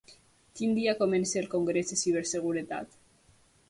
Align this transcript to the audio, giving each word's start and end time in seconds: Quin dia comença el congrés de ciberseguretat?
Quin 0.59 0.73
dia 0.77 0.95
comença 1.03 1.39
el 1.43 1.51
congrés 1.53 1.93
de 1.95 2.01
ciberseguretat? 2.05 3.03